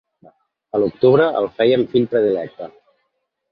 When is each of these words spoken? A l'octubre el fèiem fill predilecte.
A 0.77 0.81
l'octubre 0.83 1.27
el 1.43 1.51
fèiem 1.61 1.85
fill 1.93 2.09
predilecte. 2.17 2.73